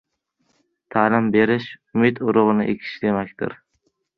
[0.95, 1.69] Ta’lim berish–
[1.99, 3.55] umid urug‘ini ekish demakdir.